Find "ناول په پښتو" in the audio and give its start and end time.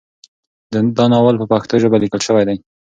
1.11-1.75